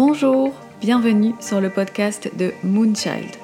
Bonjour, 0.00 0.52
bienvenue 0.80 1.34
sur 1.40 1.60
le 1.60 1.70
podcast 1.70 2.30
de 2.38 2.52
Moonchild. 2.62 3.34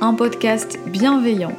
Un 0.00 0.14
podcast 0.14 0.78
bienveillant, 0.86 1.54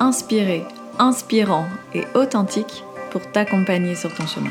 inspiré, 0.00 0.64
inspirant 0.98 1.66
et 1.94 2.02
authentique 2.16 2.82
pour 3.12 3.22
t'accompagner 3.30 3.94
sur 3.94 4.12
ton 4.12 4.26
chemin. 4.26 4.50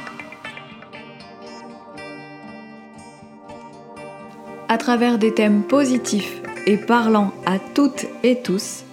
À 4.69 4.77
travers 4.77 5.17
des 5.17 5.33
thèmes 5.33 5.63
positifs 5.63 6.41
et 6.65 6.77
parlant 6.77 7.33
à 7.45 7.59
toutes 7.59 8.05
et 8.23 8.41
tous, 8.43 8.85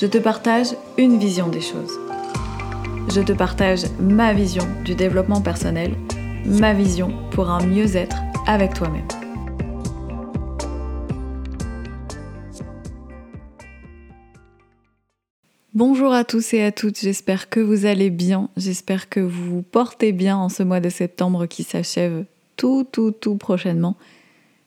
je 0.00 0.06
te 0.06 0.16
partage 0.16 0.68
une 0.96 1.18
vision 1.18 1.48
des 1.48 1.60
choses. 1.60 2.00
Je 3.14 3.20
te 3.20 3.32
partage 3.32 3.82
ma 4.00 4.32
vision 4.32 4.66
du 4.86 4.94
développement 4.94 5.42
personnel, 5.42 5.96
ma 6.46 6.72
vision 6.72 7.12
pour 7.32 7.50
un 7.50 7.62
mieux-être 7.66 8.16
avec 8.46 8.74
toi-même. 8.74 9.06
Bonjour 15.74 16.12
à 16.12 16.24
tous 16.24 16.52
et 16.52 16.62
à 16.62 16.70
toutes, 16.70 17.00
j'espère 17.00 17.48
que 17.48 17.58
vous 17.58 17.86
allez 17.86 18.10
bien, 18.10 18.50
j'espère 18.56 19.08
que 19.08 19.20
vous 19.20 19.56
vous 19.56 19.62
portez 19.62 20.12
bien 20.12 20.36
en 20.36 20.48
ce 20.48 20.62
mois 20.62 20.80
de 20.80 20.90
septembre 20.90 21.46
qui 21.46 21.62
s'achève 21.62 22.24
tout, 22.56 22.86
tout, 22.90 23.10
tout 23.10 23.36
prochainement. 23.36 23.96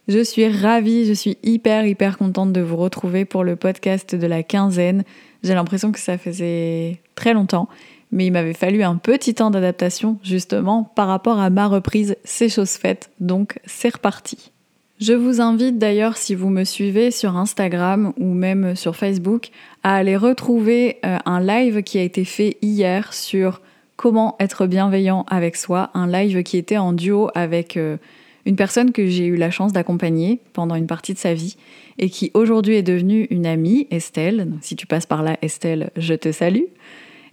Je 0.08 0.24
suis 0.24 0.48
ravie, 0.48 1.06
je 1.06 1.14
suis 1.14 1.38
hyper, 1.44 1.86
hyper 1.86 2.18
contente 2.18 2.54
de 2.54 2.62
vous 2.62 2.78
retrouver 2.78 3.26
pour 3.26 3.44
le 3.44 3.56
podcast 3.56 4.16
de 4.16 4.28
la 4.28 4.44
quinzaine. 4.44 5.04
J'ai 5.44 5.54
l'impression 5.54 5.92
que 5.92 6.00
ça 6.00 6.18
faisait 6.18 7.02
très 7.16 7.34
longtemps, 7.34 7.70
mais 8.12 8.28
il 8.28 8.32
m'avait 8.32 8.54
fallu 8.54 8.84
un 8.84 8.96
petit 8.96 9.34
temps 9.34 9.52
d'adaptation 9.52 10.18
justement 10.24 10.84
par 10.96 11.08
rapport 11.08 11.40
à 11.40 11.50
ma 11.50 11.68
reprise 11.68 12.16
C'est 12.24 12.50
chose 12.50 12.72
faite, 12.72 13.10
donc 13.20 13.60
c'est 13.66 13.94
reparti. 13.94 14.52
Je 15.00 15.12
vous 15.12 15.42
invite 15.42 15.78
d'ailleurs, 15.78 16.16
si 16.16 16.36
vous 16.36 16.50
me 16.50 16.64
suivez 16.64 17.12
sur 17.12 17.36
Instagram 17.36 18.14
ou 18.18 18.34
même 18.34 18.78
sur 18.78 18.96
Facebook, 18.96 19.50
à 19.84 19.96
aller 19.96 20.16
retrouver 20.16 21.00
euh, 21.06 21.18
un 21.26 21.42
live 21.42 21.84
qui 21.84 21.98
a 21.98 22.02
été 22.02 22.24
fait 22.24 22.58
hier 22.62 23.14
sur 23.14 23.60
comment 23.98 24.38
être 24.40 24.68
bienveillant 24.68 25.26
avec 25.28 25.58
soi, 25.58 25.90
un 25.94 26.08
live 26.08 26.44
qui 26.44 26.58
était 26.58 26.78
en 26.78 26.94
duo 26.94 27.30
avec 27.36 27.76
euh, 27.76 27.98
une 28.46 28.56
personne 28.56 28.94
que 28.94 29.08
j'ai 29.08 29.26
eu 29.26 29.36
la 29.36 29.52
chance 29.52 29.74
d'accompagner 29.74 30.40
pendant 30.54 30.76
une 30.76 30.88
partie 30.88 31.14
de 31.14 31.20
sa 31.20 31.34
vie 31.34 31.58
et 31.98 32.10
qui 32.10 32.32
aujourd'hui 32.34 32.76
est 32.76 32.84
devenue 32.84 33.28
une 33.32 33.46
amie, 33.46 33.88
Estelle. 33.92 34.48
si 34.62 34.78
tu 34.78 34.88
passes 34.88 35.06
par 35.06 35.24
là, 35.24 35.38
Estelle, 35.42 35.92
je 35.98 36.14
te 36.14 36.32
salue. 36.32 36.66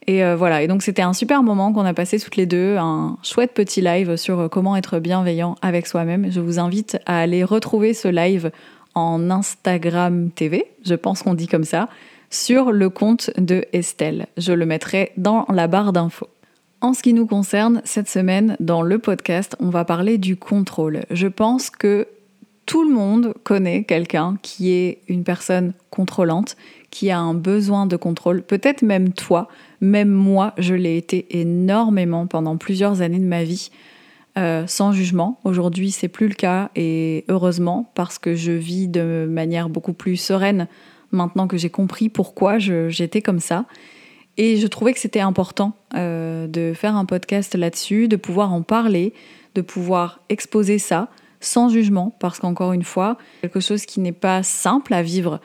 Et 0.06 0.24
euh, 0.24 0.34
voilà, 0.36 0.62
et 0.62 0.68
donc 0.68 0.82
c'était 0.82 1.02
un 1.02 1.12
super 1.12 1.42
moment 1.42 1.72
qu'on 1.72 1.84
a 1.84 1.94
passé 1.94 2.18
toutes 2.18 2.36
les 2.36 2.46
deux, 2.46 2.76
un 2.76 3.18
chouette 3.22 3.52
petit 3.54 3.80
live 3.80 4.16
sur 4.16 4.40
euh, 4.40 4.48
comment 4.48 4.76
être 4.76 4.98
bienveillant 4.98 5.54
avec 5.62 5.86
soi-même. 5.86 6.30
Je 6.30 6.40
vous 6.40 6.58
invite 6.58 6.98
à 7.06 7.20
aller 7.20 7.44
retrouver 7.44 7.94
ce 7.94 8.08
live 8.08 8.50
en 8.94 9.30
Instagram 9.30 10.30
TV, 10.30 10.66
je 10.84 10.94
pense 10.94 11.22
qu'on 11.22 11.34
dit 11.34 11.46
comme 11.46 11.64
ça, 11.64 11.88
sur 12.30 12.72
le 12.72 12.90
compte 12.90 13.30
de 13.38 13.64
Estelle. 13.72 14.26
Je 14.36 14.52
le 14.52 14.66
mettrai 14.66 15.12
dans 15.16 15.46
la 15.48 15.68
barre 15.68 15.92
d'infos. 15.92 16.28
En 16.80 16.94
ce 16.94 17.02
qui 17.02 17.12
nous 17.12 17.26
concerne, 17.26 17.80
cette 17.84 18.08
semaine, 18.08 18.56
dans 18.58 18.82
le 18.82 18.98
podcast, 18.98 19.54
on 19.60 19.70
va 19.70 19.84
parler 19.84 20.18
du 20.18 20.36
contrôle. 20.36 21.02
Je 21.10 21.28
pense 21.28 21.70
que 21.70 22.08
tout 22.66 22.82
le 22.82 22.92
monde 22.92 23.34
connaît 23.44 23.84
quelqu'un 23.84 24.36
qui 24.42 24.72
est 24.72 24.98
une 25.08 25.22
personne 25.24 25.74
contrôlante, 25.90 26.56
qui 26.92 27.10
a 27.10 27.18
un 27.18 27.32
besoin 27.32 27.86
de 27.86 27.96
contrôle, 27.96 28.42
peut-être 28.42 28.82
même 28.82 29.14
toi, 29.14 29.48
même 29.80 30.10
moi, 30.10 30.52
je 30.58 30.74
l'ai 30.74 30.98
été 30.98 31.40
énormément 31.40 32.26
pendant 32.26 32.58
plusieurs 32.58 33.00
années 33.00 33.18
de 33.18 33.24
ma 33.24 33.42
vie, 33.42 33.70
euh, 34.36 34.66
sans 34.66 34.92
jugement. 34.92 35.40
Aujourd'hui, 35.42 35.90
c'est 35.90 36.08
plus 36.08 36.28
le 36.28 36.34
cas 36.34 36.70
et 36.76 37.24
heureusement 37.28 37.90
parce 37.94 38.18
que 38.18 38.34
je 38.34 38.52
vis 38.52 38.88
de 38.88 39.26
manière 39.28 39.70
beaucoup 39.70 39.94
plus 39.94 40.16
sereine 40.16 40.68
maintenant 41.12 41.48
que 41.48 41.56
j'ai 41.56 41.70
compris 41.70 42.10
pourquoi 42.10 42.58
j'étais 42.58 43.22
comme 43.22 43.40
ça. 43.40 43.64
Et 44.36 44.58
je 44.58 44.66
trouvais 44.66 44.92
que 44.92 45.00
c'était 45.00 45.20
important 45.20 45.72
euh, 45.94 46.46
de 46.46 46.74
faire 46.74 46.94
un 46.94 47.06
podcast 47.06 47.54
là-dessus, 47.54 48.06
de 48.06 48.16
pouvoir 48.16 48.52
en 48.52 48.60
parler, 48.60 49.14
de 49.54 49.62
pouvoir 49.62 50.20
exposer 50.28 50.78
ça 50.78 51.08
sans 51.40 51.70
jugement, 51.70 52.14
parce 52.20 52.38
qu'encore 52.38 52.72
une 52.72 52.84
fois, 52.84 53.16
quelque 53.40 53.60
chose 53.60 53.86
qui 53.86 54.00
n'est 54.00 54.12
pas 54.12 54.42
simple 54.42 54.94
à 54.94 55.02
vivre 55.02 55.40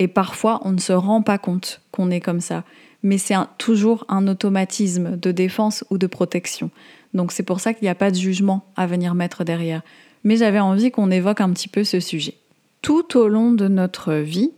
et 0.00 0.08
parfois, 0.08 0.62
on 0.64 0.72
ne 0.72 0.80
se 0.80 0.94
rend 0.94 1.20
pas 1.20 1.36
compte 1.36 1.82
qu'on 1.92 2.10
est 2.10 2.22
comme 2.22 2.40
ça. 2.40 2.64
Mais 3.02 3.18
c'est 3.18 3.34
toujours 3.58 4.06
un 4.08 4.26
automatisme 4.28 5.18
de 5.18 5.30
défense 5.30 5.84
ou 5.90 5.98
de 5.98 6.06
protection. 6.06 6.70
Donc 7.12 7.32
c'est 7.32 7.42
pour 7.42 7.60
ça 7.60 7.74
qu'il 7.74 7.84
n'y 7.84 7.90
a 7.90 7.94
pas 7.94 8.10
de 8.10 8.16
jugement 8.16 8.64
à 8.76 8.86
venir 8.86 9.14
mettre 9.14 9.44
derrière. 9.44 9.82
Mais 10.24 10.36
j'avais 10.36 10.58
envie 10.58 10.90
qu'on 10.90 11.10
évoque 11.10 11.42
un 11.42 11.50
petit 11.50 11.68
peu 11.68 11.84
ce 11.84 12.00
sujet. 12.00 12.34
Tout 12.80 13.18
au 13.18 13.28
long 13.28 13.52
de 13.52 13.68
notre 13.68 14.14
vie, 14.14 14.52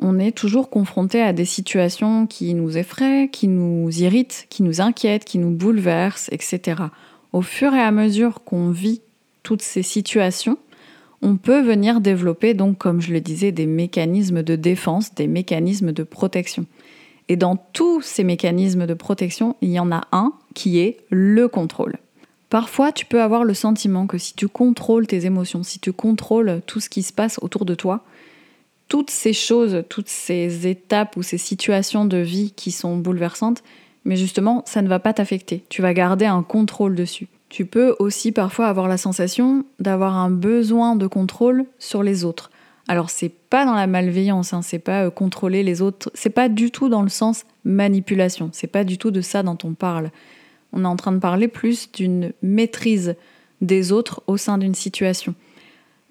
on 0.00 0.18
est 0.18 0.36
toujours 0.36 0.68
confronté 0.68 1.22
à 1.22 1.32
des 1.32 1.44
situations 1.44 2.26
qui 2.26 2.54
nous 2.54 2.76
effraient, 2.76 3.28
qui 3.30 3.46
nous 3.46 3.88
irritent, 4.02 4.46
qui 4.48 4.64
nous 4.64 4.80
inquiètent, 4.80 5.24
qui 5.24 5.38
nous 5.38 5.50
bouleversent, 5.50 6.28
etc. 6.32 6.82
Au 7.32 7.42
fur 7.42 7.72
et 7.72 7.80
à 7.80 7.92
mesure 7.92 8.42
qu'on 8.42 8.70
vit 8.70 9.00
toutes 9.44 9.62
ces 9.62 9.84
situations, 9.84 10.58
on 11.22 11.36
peut 11.36 11.60
venir 11.60 12.00
développer, 12.00 12.54
donc, 12.54 12.78
comme 12.78 13.00
je 13.00 13.12
le 13.12 13.20
disais, 13.20 13.52
des 13.52 13.66
mécanismes 13.66 14.42
de 14.42 14.56
défense, 14.56 15.14
des 15.14 15.26
mécanismes 15.26 15.92
de 15.92 16.02
protection. 16.02 16.66
Et 17.28 17.36
dans 17.36 17.56
tous 17.56 18.00
ces 18.00 18.24
mécanismes 18.24 18.86
de 18.86 18.94
protection, 18.94 19.56
il 19.60 19.70
y 19.70 19.80
en 19.80 19.92
a 19.92 20.06
un 20.12 20.32
qui 20.54 20.78
est 20.78 20.98
le 21.10 21.48
contrôle. 21.48 21.98
Parfois, 22.50 22.92
tu 22.92 23.04
peux 23.04 23.20
avoir 23.20 23.44
le 23.44 23.52
sentiment 23.52 24.06
que 24.06 24.16
si 24.16 24.34
tu 24.34 24.48
contrôles 24.48 25.06
tes 25.06 25.26
émotions, 25.26 25.62
si 25.62 25.80
tu 25.80 25.92
contrôles 25.92 26.62
tout 26.66 26.80
ce 26.80 26.88
qui 26.88 27.02
se 27.02 27.12
passe 27.12 27.38
autour 27.42 27.66
de 27.66 27.74
toi, 27.74 28.04
toutes 28.88 29.10
ces 29.10 29.34
choses, 29.34 29.84
toutes 29.90 30.08
ces 30.08 30.66
étapes 30.66 31.16
ou 31.18 31.22
ces 31.22 31.36
situations 31.36 32.06
de 32.06 32.16
vie 32.16 32.52
qui 32.52 32.70
sont 32.70 32.96
bouleversantes, 32.96 33.62
mais 34.04 34.16
justement, 34.16 34.62
ça 34.66 34.80
ne 34.80 34.88
va 34.88 34.98
pas 34.98 35.12
t'affecter. 35.12 35.62
Tu 35.68 35.82
vas 35.82 35.92
garder 35.92 36.24
un 36.24 36.42
contrôle 36.42 36.94
dessus. 36.94 37.28
Tu 37.48 37.64
peux 37.64 37.96
aussi 37.98 38.32
parfois 38.32 38.66
avoir 38.66 38.88
la 38.88 38.98
sensation 38.98 39.64
d'avoir 39.78 40.16
un 40.16 40.30
besoin 40.30 40.96
de 40.96 41.06
contrôle 41.06 41.64
sur 41.78 42.02
les 42.02 42.24
autres. 42.24 42.50
Alors 42.88 43.10
c'est 43.10 43.28
pas 43.28 43.66
dans 43.66 43.74
la 43.74 43.86
malveillance, 43.86 44.54
hein, 44.54 44.62
c'est 44.62 44.78
pas 44.78 45.04
euh, 45.04 45.10
contrôler 45.10 45.62
les 45.62 45.82
autres, 45.82 46.10
c'est 46.14 46.30
pas 46.30 46.48
du 46.48 46.70
tout 46.70 46.88
dans 46.88 47.02
le 47.02 47.10
sens 47.10 47.44
manipulation, 47.64 48.48
c'est 48.52 48.66
pas 48.66 48.84
du 48.84 48.96
tout 48.96 49.10
de 49.10 49.20
ça 49.20 49.42
dont 49.42 49.58
on 49.62 49.74
parle. 49.74 50.10
On 50.72 50.84
est 50.84 50.88
en 50.88 50.96
train 50.96 51.12
de 51.12 51.18
parler 51.18 51.48
plus 51.48 51.92
d'une 51.92 52.32
maîtrise 52.42 53.14
des 53.60 53.92
autres 53.92 54.22
au 54.26 54.38
sein 54.38 54.56
d'une 54.56 54.74
situation. 54.74 55.34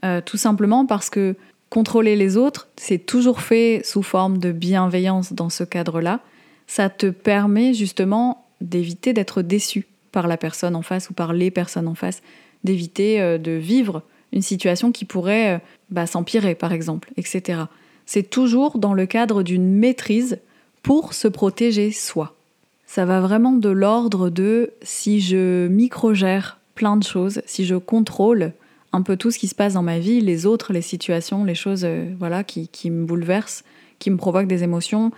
Euh, 0.05 0.21
tout 0.21 0.37
simplement 0.37 0.85
parce 0.85 1.09
que 1.09 1.35
contrôler 1.71 2.15
les 2.15 2.37
autres, 2.37 2.67
c'est 2.75 2.99
toujours 2.99 3.41
fait 3.41 3.81
sous 3.83 4.03
forme 4.03 4.37
de 4.37 4.51
bienveillance 4.51 5.33
dans 5.33 5.49
ce 5.49 5.63
cadre-là. 5.63 6.19
Ça 6.67 6.89
te 6.89 7.07
permet 7.07 7.73
justement 7.73 8.45
d'éviter 8.61 9.13
d'être 9.13 9.41
déçu 9.41 9.87
par 10.17 10.27
la 10.27 10.37
personne 10.37 10.75
en 10.75 10.81
face 10.81 11.11
ou 11.11 11.13
par 11.13 11.31
les 11.31 11.51
personnes 11.51 11.87
en 11.87 11.93
face, 11.93 12.23
d'éviter 12.63 13.21
euh, 13.21 13.37
de 13.37 13.51
vivre 13.51 14.01
une 14.33 14.41
situation 14.41 14.91
qui 14.91 15.05
pourrait 15.05 15.53
euh, 15.53 15.59
bah, 15.91 16.07
s'empirer, 16.07 16.55
par 16.55 16.73
exemple, 16.73 17.11
etc. 17.17 17.65
C'est 18.07 18.27
toujours 18.27 18.79
dans 18.79 18.95
le 18.95 19.05
cadre 19.05 19.43
d'une 19.43 19.75
maîtrise 19.75 20.39
pour 20.81 21.13
se 21.13 21.27
protéger 21.27 21.91
soi. 21.91 22.33
Ça 22.87 23.05
va 23.05 23.21
vraiment 23.21 23.51
de 23.51 23.69
l'ordre 23.69 24.31
de 24.31 24.71
si 24.81 25.21
je 25.21 25.67
microgère 25.67 26.57
plein 26.73 26.97
de 26.97 27.03
choses, 27.03 27.43
si 27.45 27.63
je 27.63 27.75
contrôle 27.75 28.53
un 28.93 29.03
peu 29.03 29.17
tout 29.17 29.29
ce 29.29 29.37
qui 29.37 29.47
se 29.47 29.53
passe 29.53 29.75
dans 29.75 29.83
ma 29.83 29.99
vie, 29.99 30.19
les 30.19 30.47
autres, 30.47 30.73
les 30.73 30.81
situations, 30.81 31.43
les 31.43 31.53
choses 31.53 31.85
euh, 31.85 32.11
voilà, 32.17 32.43
qui, 32.43 32.69
qui 32.69 32.89
me 32.89 33.05
bouleversent, 33.05 33.63
qui 33.99 34.09
me 34.09 34.17
provoquent 34.17 34.47
des 34.47 34.63
émotions. 34.63 35.11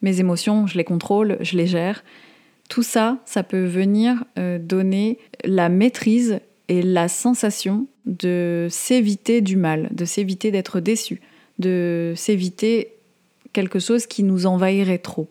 Mes 0.00 0.18
émotions, 0.18 0.66
je 0.66 0.78
les 0.78 0.84
contrôle, 0.84 1.36
je 1.42 1.58
les 1.58 1.66
gère. 1.66 2.02
Tout 2.68 2.82
ça, 2.82 3.18
ça 3.26 3.42
peut 3.42 3.64
venir 3.64 4.24
euh, 4.38 4.58
donner 4.58 5.18
la 5.44 5.68
maîtrise 5.68 6.40
et 6.68 6.82
la 6.82 7.08
sensation 7.08 7.86
de 8.06 8.68
s'éviter 8.70 9.40
du 9.40 9.56
mal, 9.56 9.88
de 9.92 10.04
s'éviter 10.04 10.50
d'être 10.50 10.80
déçu, 10.80 11.20
de 11.58 12.12
s'éviter 12.16 12.92
quelque 13.52 13.78
chose 13.78 14.06
qui 14.06 14.22
nous 14.22 14.46
envahirait 14.46 14.98
trop. 14.98 15.28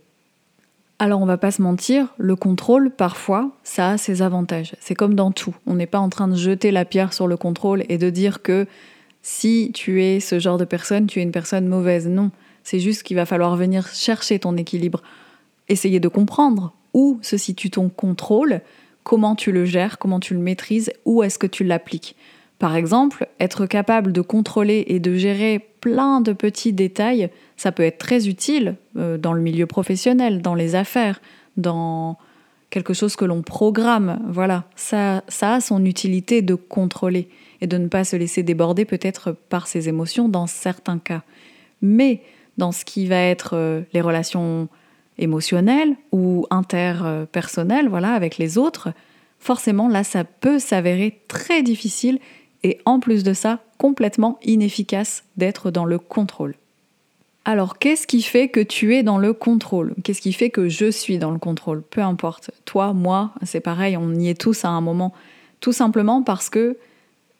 Alors 0.97 1.21
on 1.21 1.25
va 1.25 1.37
pas 1.37 1.51
se 1.51 1.61
mentir, 1.61 2.13
le 2.17 2.37
contrôle, 2.37 2.89
parfois, 2.89 3.51
ça 3.63 3.91
a 3.91 3.97
ses 3.97 4.21
avantages. 4.21 4.75
C'est 4.79 4.95
comme 4.95 5.13
dans 5.13 5.31
tout. 5.31 5.53
On 5.65 5.75
n'est 5.75 5.87
pas 5.87 5.99
en 5.99 6.09
train 6.09 6.29
de 6.29 6.35
jeter 6.35 6.71
la 6.71 6.85
pierre 6.85 7.11
sur 7.11 7.27
le 7.27 7.35
contrôle 7.35 7.83
et 7.89 7.97
de 7.97 8.09
dire 8.09 8.41
que 8.41 8.65
si 9.21 9.71
tu 9.73 10.03
es 10.03 10.21
ce 10.21 10.39
genre 10.39 10.57
de 10.57 10.65
personne, 10.65 11.07
tu 11.07 11.19
es 11.19 11.23
une 11.23 11.31
personne 11.31 11.67
mauvaise. 11.67 12.07
Non, 12.07 12.31
c'est 12.63 12.79
juste 12.79 13.03
qu'il 13.03 13.17
va 13.17 13.25
falloir 13.25 13.57
venir 13.57 13.87
chercher 13.89 14.39
ton 14.39 14.55
équilibre, 14.55 15.01
essayer 15.67 15.99
de 15.99 16.07
comprendre 16.07 16.73
où 16.95 17.19
se 17.21 17.35
situe 17.35 17.69
ton 17.69 17.89
contrôle, 17.89 18.61
comment 19.03 19.35
tu 19.35 19.51
le 19.51 19.65
gères, 19.65 19.99
comment 19.99 20.21
tu 20.21 20.33
le 20.33 20.39
maîtrises, 20.39 20.91
où 21.03 21.21
est-ce 21.21 21.37
que 21.37 21.45
tu 21.45 21.65
l'appliques. 21.65 22.15
Par 22.57 22.77
exemple, 22.77 23.27
être 23.41 23.65
capable 23.65 24.13
de 24.13 24.21
contrôler 24.21 24.85
et 24.87 25.01
de 25.01 25.13
gérer 25.15 25.59
plein 25.81 26.21
de 26.21 26.31
petits 26.31 26.71
détails, 26.71 27.29
ça 27.57 27.73
peut 27.73 27.83
être 27.83 27.97
très 27.97 28.29
utile 28.29 28.77
euh, 28.95 29.17
dans 29.17 29.33
le 29.33 29.41
milieu 29.41 29.65
professionnel, 29.65 30.41
dans 30.41 30.55
les 30.55 30.75
affaires, 30.75 31.21
dans 31.57 32.17
quelque 32.69 32.93
chose 32.93 33.17
que 33.17 33.25
l'on 33.25 33.41
programme. 33.41 34.21
Voilà, 34.29 34.63
ça, 34.77 35.21
ça 35.27 35.55
a 35.55 35.61
son 35.61 35.83
utilité 35.83 36.41
de 36.41 36.55
contrôler. 36.55 37.27
et 37.59 37.67
de 37.67 37.77
ne 37.77 37.89
pas 37.89 38.05
se 38.05 38.15
laisser 38.15 38.41
déborder 38.41 38.85
peut-être 38.85 39.33
par 39.33 39.67
ses 39.67 39.89
émotions 39.89 40.29
dans 40.29 40.47
certains 40.47 40.99
cas. 40.99 41.23
Mais 41.81 42.21
dans 42.57 42.71
ce 42.71 42.85
qui 42.85 43.05
va 43.05 43.21
être 43.21 43.51
euh, 43.53 43.81
les 43.93 44.01
relations 44.01 44.69
émotionnelles 45.17 45.95
ou 46.11 46.45
interpersonnelles, 46.49 47.89
voilà, 47.89 48.13
avec 48.13 48.37
les 48.37 48.57
autres, 48.57 48.89
forcément 49.39 49.87
là 49.87 50.03
ça 50.03 50.23
peut 50.23 50.59
s'avérer 50.59 51.21
très 51.27 51.63
difficile 51.63 52.19
et 52.63 52.79
en 52.85 52.99
plus 52.99 53.23
de 53.23 53.33
ça 53.33 53.59
complètement 53.77 54.39
inefficace 54.43 55.23
d'être 55.37 55.71
dans 55.71 55.85
le 55.85 55.99
contrôle. 55.99 56.55
Alors, 57.47 57.77
qu'est-ce 57.77 58.07
qui 58.07 58.23
fait 58.23 58.47
que 58.49 58.59
tu 58.59 58.95
es 58.95 59.03
dans 59.03 59.19
le 59.19 59.31
contrôle? 59.31 59.93
Qu'est-ce 60.03 60.21
qui 60.21 60.33
fait 60.33 60.49
que 60.49 60.67
je 60.67 60.89
suis 60.89 61.19
dans 61.19 61.29
le 61.29 61.37
contrôle? 61.37 61.83
Peu 61.83 62.01
importe. 62.01 62.49
Toi, 62.65 62.93
moi, 62.93 63.33
c'est 63.43 63.59
pareil, 63.59 63.95
on 63.97 64.15
y 64.15 64.29
est 64.29 64.41
tous 64.41 64.65
à 64.65 64.69
un 64.69 64.81
moment. 64.81 65.13
Tout 65.59 65.71
simplement 65.71 66.23
parce 66.23 66.49
que 66.49 66.77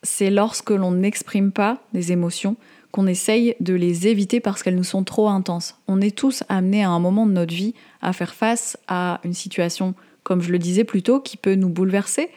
c'est 0.04 0.30
lorsque 0.30 0.70
l'on 0.70 0.92
n'exprime 0.92 1.52
pas 1.52 1.80
des 1.94 2.12
émotions 2.12 2.56
qu'on 2.96 3.08
essaye 3.08 3.58
de 3.60 3.74
les 3.74 4.08
éviter 4.08 4.40
parce 4.40 4.64
qu'elles 4.64 4.78
nous 4.78 4.86
sont 4.86 5.04
trop 5.04 5.28
intenses. 5.28 5.76
On 5.90 6.00
est 6.00 6.16
tous 6.16 6.46
amenés 6.48 6.86
à 6.86 6.92
un 6.92 7.00
moment 7.02 7.26
de 7.26 7.34
notre 7.34 7.54
vie 7.54 7.74
à 8.02 8.14
faire 8.14 8.34
face 8.34 8.78
à 8.88 9.20
une 9.26 9.34
situation, 9.34 9.96
comme 10.24 10.42
je 10.42 10.50
le 10.50 10.60
disais 10.60 10.86
plus 10.86 11.04
tôt, 11.04 11.20
qui 11.20 11.36
peut 11.36 11.56
nous 11.56 11.68
bouleverser 11.68 12.30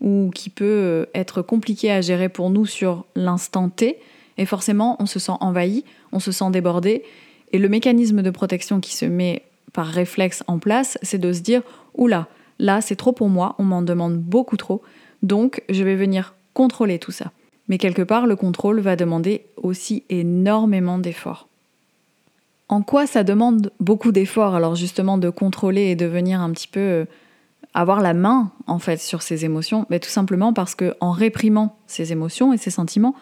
ou 0.00 0.30
qui 0.34 0.48
peut 0.48 0.64
euh, 0.64 1.04
être 1.14 1.42
compliquée 1.42 1.92
à 1.92 2.00
gérer 2.00 2.30
pour 2.30 2.48
nous 2.48 2.64
sur 2.64 3.04
l'instant 3.14 3.68
T. 3.68 3.98
Et 4.38 4.46
forcément, 4.46 4.96
on 5.00 5.04
se 5.04 5.18
sent 5.18 5.34
envahi, 5.40 5.84
on 6.12 6.18
se 6.18 6.32
sent 6.32 6.50
débordé. 6.50 7.02
Et 7.52 7.58
le 7.58 7.68
mécanisme 7.68 8.22
de 8.22 8.30
protection 8.30 8.80
qui 8.80 8.96
se 8.96 9.04
met 9.04 9.42
par 9.74 9.84
réflexe 9.86 10.42
en 10.46 10.58
place, 10.58 10.96
c'est 11.02 11.18
de 11.18 11.34
se 11.34 11.40
dire 11.40 11.60
Oula, 11.92 12.26
là 12.58 12.80
c'est 12.80 12.96
trop 12.96 13.12
pour 13.12 13.28
moi, 13.28 13.54
on 13.58 13.64
m'en 13.64 13.82
demande 13.82 14.16
beaucoup 14.16 14.56
trop, 14.56 14.80
donc 15.22 15.62
je 15.68 15.84
vais 15.84 15.94
venir 15.94 16.34
contrôler 16.54 16.98
tout 16.98 17.12
ça. 17.12 17.32
Mais 17.68 17.78
quelque 17.78 18.02
part, 18.02 18.26
le 18.26 18.36
contrôle 18.36 18.80
va 18.80 18.96
demander 18.96 19.46
aussi 19.56 20.04
énormément 20.08 20.98
d'efforts. 20.98 21.48
En 22.68 22.82
quoi 22.82 23.06
ça 23.06 23.22
demande 23.22 23.70
beaucoup 23.80 24.12
d'efforts 24.12 24.54
Alors 24.54 24.74
justement 24.74 25.18
de 25.18 25.30
contrôler 25.30 25.82
et 25.82 25.96
de 25.96 26.06
venir 26.06 26.40
un 26.40 26.50
petit 26.50 26.68
peu 26.68 26.80
euh, 26.80 27.04
avoir 27.74 28.00
la 28.00 28.14
main 28.14 28.50
en 28.66 28.78
fait 28.78 29.00
sur 29.00 29.22
ses 29.22 29.44
émotions, 29.44 29.86
mais 29.90 30.00
tout 30.00 30.08
simplement 30.08 30.52
parce 30.52 30.74
que 30.74 30.94
en 31.00 31.12
réprimant 31.12 31.76
ses 31.86 32.12
émotions 32.12 32.52
et 32.52 32.56
ses 32.56 32.70
sentiments, 32.70 33.14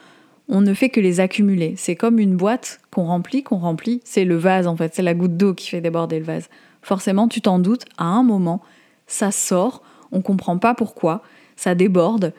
on 0.49 0.61
ne 0.61 0.75
fait 0.75 0.89
que 0.89 1.01
les 1.01 1.21
accumuler. 1.21 1.75
C'est 1.77 1.97
comme 1.97 2.19
une 2.19 2.37
boîte 2.37 2.81
qu'on 2.91 3.05
remplit, 3.05 3.43
qu'on 3.43 3.59
remplit. 3.59 4.01
C'est 4.05 4.25
le 4.25 4.37
vase 4.37 4.67
en 4.67 4.77
fait, 4.77 4.95
c'est 4.95 5.03
la 5.03 5.15
goutte 5.15 5.37
d'eau 5.37 5.55
qui 5.55 5.69
fait 5.69 5.81
déborder 5.81 6.19
le 6.19 6.25
vase. 6.25 6.49
Forcément, 6.83 7.29
tu 7.29 7.41
t'en 7.41 7.59
doutes, 7.59 7.85
à 7.97 8.05
un 8.05 8.23
moment, 8.23 8.61
ça 9.07 9.31
sort, 9.31 9.83
on 10.13 10.21
comprend 10.21 10.59
pas 10.59 10.75
pourquoi, 10.75 11.23
ça 11.57 11.75
déborde. 11.75 12.33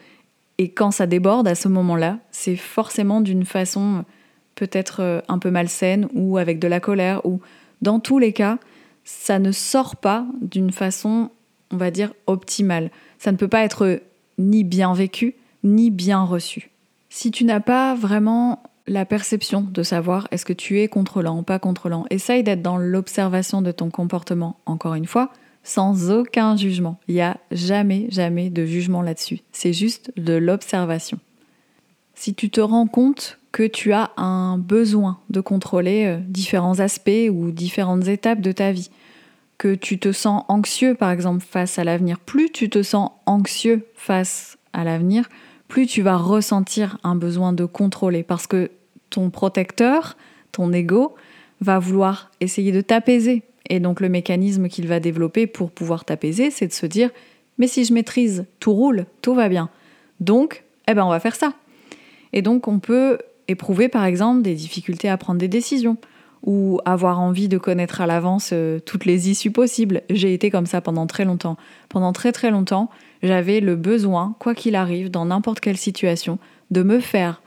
Et 0.57 0.69
quand 0.69 0.91
ça 0.91 1.05
déborde 1.07 1.47
à 1.47 1.55
ce 1.55 1.67
moment-là, 1.67 2.19
c'est 2.31 2.55
forcément 2.55 3.21
d'une 3.21 3.45
façon 3.45 4.05
peut-être 4.55 5.01
euh, 5.01 5.21
un 5.27 5.37
peu 5.37 5.51
malsaine 5.51 6.07
ou 6.13 6.37
avec 6.37 6.59
de 6.59 6.67
la 6.67 6.79
colère 6.79 7.25
ou 7.25 7.41
dans 7.81 7.99
tous 7.99 8.19
les 8.19 8.33
cas, 8.33 8.57
ça 9.03 9.37
ne 9.37 9.51
sort 9.51 9.97
pas 9.97 10.25
d'une 10.41 10.71
façon, 10.71 11.29
on 11.71 11.77
va 11.77 11.91
dire, 11.91 12.13
optimale. 12.25 12.89
Ça 13.19 13.31
ne 13.31 13.37
peut 13.37 13.47
pas 13.47 13.63
être 13.63 14.01
ni 14.37 14.63
bien 14.63 14.93
vécu, 14.93 15.35
ni 15.63 15.91
bien 15.91 16.23
reçu. 16.23 16.71
Si 17.09 17.31
tu 17.31 17.43
n'as 17.43 17.59
pas 17.59 17.95
vraiment 17.95 18.63
la 18.87 19.05
perception 19.05 19.61
de 19.61 19.83
savoir 19.83 20.27
est-ce 20.31 20.45
que 20.45 20.53
tu 20.53 20.79
es 20.79 20.87
contrôlant 20.87 21.39
ou 21.39 21.41
pas 21.43 21.59
contrôlant, 21.59 22.05
essaye 22.09 22.43
d'être 22.43 22.61
dans 22.61 22.77
l'observation 22.77 23.61
de 23.61 23.71
ton 23.71 23.89
comportement, 23.89 24.57
encore 24.65 24.95
une 24.95 25.07
fois, 25.07 25.31
sans 25.65 26.11
aucun 26.11 26.55
jugement. 26.55 26.99
Il 27.09 27.15
n'y 27.15 27.21
a 27.21 27.37
jamais, 27.51 28.07
jamais 28.09 28.49
de 28.49 28.65
jugement 28.65 29.01
là-dessus. 29.01 29.41
C'est 29.51 29.73
juste 29.73 30.13
de 30.15 30.33
l'observation. 30.33 31.19
Si 32.13 32.33
tu 32.33 32.49
te 32.49 32.61
rends 32.61 32.87
compte 32.87 33.39
que 33.51 33.63
tu 33.63 33.91
as 33.91 34.11
un 34.15 34.57
besoin 34.57 35.19
de 35.29 35.41
contrôler 35.41 36.05
euh, 36.05 36.19
différents 36.27 36.79
aspects 36.79 37.29
ou 37.29 37.51
différentes 37.51 38.07
étapes 38.07 38.41
de 38.41 38.51
ta 38.51 38.71
vie, 38.71 38.89
que 39.57 39.73
tu 39.73 39.97
te 39.97 40.11
sens 40.11 40.43
anxieux 40.49 40.93
par 40.93 41.11
exemple 41.11 41.43
face 41.43 41.79
à 41.79 41.83
l'avenir, 41.83 42.19
plus 42.19 42.51
tu 42.51 42.69
te 42.69 42.83
sens 42.83 43.11
anxieux 43.25 43.87
face 43.95 44.57
à 44.71 44.83
l'avenir, 44.83 45.29
plus 45.67 45.87
tu 45.87 46.01
vas 46.01 46.17
ressentir 46.17 46.99
un 47.03 47.15
besoin 47.15 47.53
de 47.53 47.65
contrôler 47.65 48.23
parce 48.23 48.45
que 48.47 48.69
ton 49.09 49.29
protecteur, 49.29 50.15
ton 50.51 50.71
ego, 50.73 51.15
va 51.61 51.79
vouloir 51.79 52.29
essayer 52.41 52.71
de 52.71 52.81
t'apaiser. 52.81 53.43
Et 53.69 53.79
donc 53.79 53.99
le 53.99 54.09
mécanisme 54.09 54.67
qu'il 54.67 54.87
va 54.87 54.99
développer 54.99 55.47
pour 55.47 55.71
pouvoir 55.71 56.05
t'apaiser, 56.05 56.51
c'est 56.51 56.67
de 56.67 56.73
se 56.73 56.85
dire 56.85 57.09
mais 57.57 57.67
si 57.67 57.85
je 57.85 57.93
maîtrise, 57.93 58.45
tout 58.59 58.73
roule, 58.73 59.05
tout 59.21 59.33
va 59.33 59.47
bien. 59.47 59.69
Donc, 60.19 60.63
eh 60.87 60.93
ben 60.93 61.05
on 61.05 61.09
va 61.09 61.19
faire 61.19 61.35
ça. 61.35 61.53
Et 62.33 62.41
donc 62.41 62.67
on 62.67 62.79
peut 62.79 63.17
éprouver 63.47 63.87
par 63.87 64.05
exemple 64.05 64.41
des 64.41 64.55
difficultés 64.55 65.09
à 65.09 65.17
prendre 65.17 65.39
des 65.39 65.47
décisions 65.47 65.97
ou 66.43 66.79
avoir 66.85 67.19
envie 67.19 67.47
de 67.47 67.57
connaître 67.57 68.01
à 68.01 68.07
l'avance 68.07 68.51
euh, 68.53 68.79
toutes 68.79 69.05
les 69.05 69.29
issues 69.29 69.51
possibles. 69.51 70.03
J'ai 70.09 70.33
été 70.33 70.51
comme 70.51 70.67
ça 70.67 70.79
pendant 70.79 71.07
très 71.07 71.25
longtemps. 71.25 71.57
Pendant 71.89 72.13
très 72.13 72.31
très 72.31 72.51
longtemps, 72.51 72.89
j'avais 73.23 73.61
le 73.61 73.75
besoin, 73.75 74.35
quoi 74.39 74.53
qu'il 74.53 74.75
arrive, 74.75 75.09
dans 75.09 75.25
n'importe 75.25 75.59
quelle 75.59 75.77
situation, 75.77 76.37
de 76.69 76.83
me 76.83 76.99
faire 76.99 77.41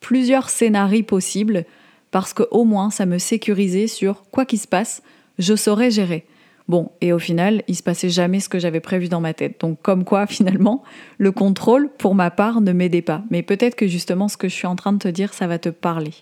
plusieurs 0.00 0.50
scénarios 0.50 1.04
possibles 1.04 1.64
parce 2.10 2.32
que 2.32 2.42
au 2.50 2.64
moins 2.64 2.90
ça 2.90 3.06
me 3.06 3.18
sécurisait 3.18 3.86
sur 3.86 4.24
quoi 4.30 4.44
qu'il 4.44 4.58
se 4.58 4.68
passe, 4.68 5.02
je 5.40 5.56
saurais 5.56 5.90
gérer. 5.90 6.24
Bon, 6.68 6.92
et 7.00 7.12
au 7.12 7.18
final, 7.18 7.64
il 7.66 7.74
se 7.74 7.82
passait 7.82 8.10
jamais 8.10 8.38
ce 8.38 8.48
que 8.48 8.60
j'avais 8.60 8.78
prévu 8.78 9.08
dans 9.08 9.20
ma 9.20 9.34
tête. 9.34 9.60
Donc 9.60 9.82
comme 9.82 10.04
quoi 10.04 10.26
finalement, 10.28 10.84
le 11.18 11.32
contrôle 11.32 11.90
pour 11.98 12.14
ma 12.14 12.30
part 12.30 12.60
ne 12.60 12.72
m'aidait 12.72 13.02
pas. 13.02 13.24
Mais 13.30 13.42
peut-être 13.42 13.74
que 13.74 13.88
justement 13.88 14.28
ce 14.28 14.36
que 14.36 14.48
je 14.48 14.54
suis 14.54 14.68
en 14.68 14.76
train 14.76 14.92
de 14.92 14.98
te 14.98 15.08
dire, 15.08 15.34
ça 15.34 15.48
va 15.48 15.58
te 15.58 15.68
parler. 15.68 16.12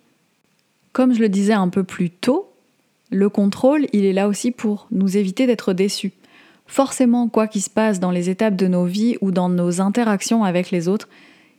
Comme 0.92 1.12
je 1.12 1.20
le 1.20 1.28
disais 1.28 1.52
un 1.52 1.68
peu 1.68 1.84
plus 1.84 2.08
tôt, 2.08 2.50
le 3.10 3.28
contrôle, 3.28 3.86
il 3.92 4.04
est 4.04 4.12
là 4.12 4.28
aussi 4.28 4.50
pour 4.50 4.86
nous 4.90 5.16
éviter 5.16 5.46
d'être 5.46 5.74
déçus. 5.74 6.12
Forcément, 6.66 7.28
quoi 7.28 7.46
qu'il 7.46 7.62
se 7.62 7.70
passe 7.70 8.00
dans 8.00 8.10
les 8.10 8.30
étapes 8.30 8.56
de 8.56 8.68
nos 8.68 8.84
vies 8.84 9.16
ou 9.20 9.30
dans 9.30 9.48
nos 9.48 9.80
interactions 9.80 10.44
avec 10.44 10.70
les 10.70 10.88
autres, 10.88 11.08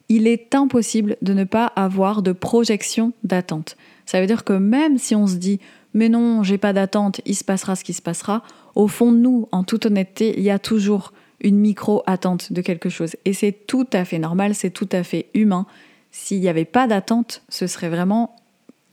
il 0.07 0.27
est 0.27 0.56
impossible 0.56 1.17
de 1.21 1.33
ne 1.33 1.44
pas 1.44 1.67
avoir 1.75 2.21
de 2.21 2.31
projection 2.31 3.13
d'attente. 3.23 3.77
Ça 4.06 4.19
veut 4.19 4.27
dire 4.27 4.44
que 4.44 4.53
même 4.53 4.97
si 4.97 5.15
on 5.15 5.27
se 5.27 5.35
dit 5.35 5.59
mais 5.94 6.09
non, 6.09 6.44
j'ai 6.44 6.57
pas 6.57 6.73
d'attente, 6.73 7.21
il 7.25 7.35
se 7.35 7.44
passera 7.44 7.75
ce 7.75 7.83
qui 7.83 7.94
se 7.94 8.02
passera, 8.02 8.44
au 8.75 8.87
fond 8.87 9.11
de 9.11 9.18
nous, 9.18 9.47
en 9.52 9.63
toute 9.63 9.85
honnêteté, 9.85 10.33
il 10.37 10.44
y 10.44 10.52
a 10.52 10.59
toujours 10.59 11.13
une 11.42 11.57
micro-attente 11.57 12.52
de 12.52 12.61
quelque 12.61 12.90
chose. 12.90 13.16
Et 13.25 13.33
c'est 13.33 13.52
tout 13.52 13.87
à 13.94 14.06
fait 14.06 14.19
normal, 14.19 14.56
c'est 14.56 14.69
tout 14.69 14.90
à 14.92 15.04
fait 15.04 15.28
humain. 15.33 15.66
S'il 16.11 16.42
n'y 16.42 16.49
avait 16.49 16.66
pas 16.66 16.87
d'attente, 16.87 17.44
ce 17.49 17.68
serait 17.68 17.90
vraiment 17.90 18.35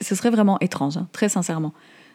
ce 0.01 0.15
serait 0.15 0.31
vraiment 0.31 0.59
étrange, 0.61 0.97
hein, 0.97 1.09
très 1.13 1.29
sincèrement. 1.29 1.73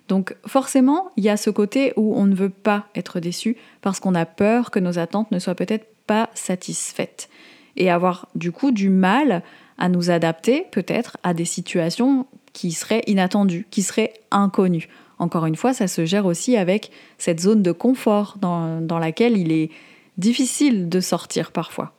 Donc 0.08 0.36
forcément, 0.46 1.12
il 1.18 1.24
y 1.24 1.30
a 1.30 1.38
ce 1.38 1.50
côté 1.50 1.94
où 1.96 2.16
on 2.16 2.26
ne 2.26 2.36
veut 2.36 2.50
pas 2.50 2.88
être 2.96 3.20
déçu 3.20 3.58
parce 3.82 4.00
qu'on 4.00 4.16
a 4.16 4.26
peur 4.26 4.72
que 4.72 4.80
nos 4.80 5.00
attentes 5.00 5.32
ne 5.32 5.40
soient 5.40 5.56
peut-être 5.56 5.88
pas 6.06 6.30
satisfaites 6.34 7.30
et 7.78 7.90
avoir 7.90 8.28
du 8.36 8.52
coup 8.52 8.72
du 8.72 8.90
mal 8.90 9.44
à 9.78 9.90
nous 9.90 10.10
adapter 10.10 10.66
peut-être 10.72 11.18
à 11.24 11.34
des 11.34 11.46
situations 11.46 12.28
qui 12.54 12.72
seraient 12.72 13.04
inattendues, 13.08 13.66
qui 13.72 13.82
seraient 13.82 14.14
inconnues. 14.32 14.88
Encore 15.20 15.46
une 15.46 15.56
fois, 15.56 15.74
ça 15.74 15.88
se 15.88 16.06
gère 16.06 16.26
aussi 16.26 16.58
avec 16.58 16.92
cette 17.18 17.40
zone 17.40 17.62
de 17.62 17.72
confort 17.72 18.38
dans 18.40 19.00
laquelle 19.00 19.38
il 19.38 19.52
est 19.52 19.70
difficile 20.18 20.90
de 20.90 21.00
sortir 21.00 21.52
parfois. 21.52 21.94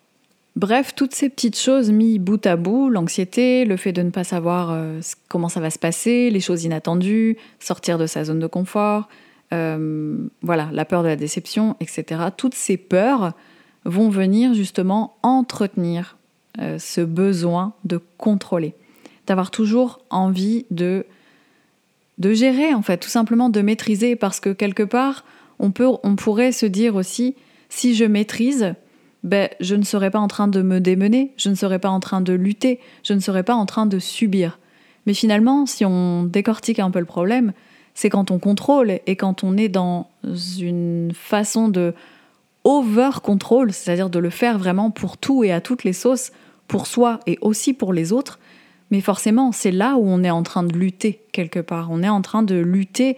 Bref, 0.54 0.94
toutes 0.94 1.14
ces 1.14 1.30
petites 1.30 1.58
choses 1.58 1.90
mis 1.90 2.18
bout 2.18 2.44
à 2.46 2.56
bout, 2.56 2.90
l'anxiété, 2.90 3.64
le 3.64 3.78
fait 3.78 3.92
de 3.92 4.02
ne 4.02 4.10
pas 4.10 4.24
savoir 4.24 4.70
euh, 4.70 5.00
comment 5.28 5.48
ça 5.48 5.60
va 5.60 5.70
se 5.70 5.78
passer, 5.78 6.28
les 6.28 6.40
choses 6.40 6.64
inattendues, 6.64 7.38
sortir 7.58 7.96
de 7.96 8.06
sa 8.06 8.24
zone 8.24 8.38
de 8.38 8.46
confort, 8.46 9.08
euh, 9.54 10.18
voilà, 10.42 10.68
la 10.72 10.84
peur 10.84 11.02
de 11.02 11.08
la 11.08 11.16
déception, 11.16 11.76
etc. 11.80 12.20
Toutes 12.36 12.54
ces 12.54 12.76
peurs 12.76 13.32
vont 13.86 14.10
venir 14.10 14.52
justement 14.52 15.16
entretenir 15.22 16.18
euh, 16.58 16.78
ce 16.78 17.00
besoin 17.00 17.72
de 17.84 17.98
contrôler, 18.18 18.74
d'avoir 19.26 19.50
toujours 19.50 20.00
envie 20.10 20.66
de, 20.70 21.06
de 22.18 22.32
gérer, 22.32 22.74
en 22.74 22.82
fait, 22.82 22.98
tout 22.98 23.08
simplement 23.08 23.48
de 23.48 23.60
maîtriser, 23.60 24.16
parce 24.16 24.40
que 24.40 24.50
quelque 24.50 24.82
part, 24.82 25.24
on, 25.58 25.70
peut, 25.70 25.88
on 26.02 26.16
pourrait 26.16 26.52
se 26.52 26.66
dire 26.66 26.96
aussi, 26.96 27.34
si 27.68 27.94
je 27.94 28.04
maîtrise, 28.04 28.74
ben, 29.22 29.48
je 29.60 29.74
ne 29.76 29.84
serais 29.84 30.10
pas 30.10 30.18
en 30.18 30.28
train 30.28 30.48
de 30.48 30.62
me 30.62 30.80
démener, 30.80 31.32
je 31.36 31.48
ne 31.48 31.54
serais 31.54 31.78
pas 31.78 31.90
en 31.90 32.00
train 32.00 32.20
de 32.20 32.32
lutter, 32.32 32.80
je 33.04 33.12
ne 33.12 33.20
serais 33.20 33.44
pas 33.44 33.54
en 33.54 33.66
train 33.66 33.86
de 33.86 33.98
subir. 33.98 34.58
Mais 35.06 35.14
finalement, 35.14 35.66
si 35.66 35.84
on 35.84 36.24
décortique 36.24 36.78
un 36.78 36.90
peu 36.90 36.98
le 36.98 37.04
problème, 37.04 37.52
c'est 37.94 38.10
quand 38.10 38.30
on 38.30 38.38
contrôle 38.38 38.98
et 39.06 39.16
quand 39.16 39.44
on 39.44 39.56
est 39.56 39.68
dans 39.68 40.08
une 40.58 41.12
façon 41.14 41.68
de 41.68 41.94
over-control, 42.64 43.72
c'est-à-dire 43.72 44.10
de 44.10 44.18
le 44.18 44.30
faire 44.30 44.58
vraiment 44.58 44.90
pour 44.90 45.16
tout 45.16 45.44
et 45.44 45.52
à 45.52 45.60
toutes 45.60 45.84
les 45.84 45.92
sauces, 45.92 46.32
pour 46.68 46.86
soi 46.86 47.20
et 47.26 47.38
aussi 47.40 47.74
pour 47.74 47.92
les 47.92 48.12
autres. 48.12 48.38
Mais 48.92 49.00
forcément, 49.00 49.52
c'est 49.52 49.70
là 49.70 49.96
où 49.96 50.04
on 50.06 50.22
est 50.22 50.30
en 50.30 50.42
train 50.42 50.62
de 50.62 50.74
lutter 50.74 51.22
quelque 51.32 51.60
part. 51.60 51.88
On 51.90 52.02
est 52.02 52.10
en 52.10 52.20
train 52.20 52.42
de 52.42 52.56
lutter 52.56 53.16